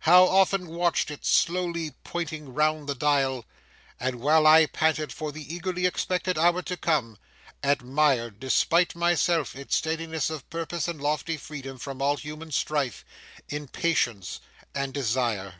[0.00, 3.44] How often watched it slowly pointing round the dial,
[4.00, 7.18] and, while I panted for the eagerly expected hour to come,
[7.62, 13.04] admired, despite myself, its steadiness of purpose and lofty freedom from all human strife,
[13.50, 14.40] impatience,
[14.74, 15.56] and desire!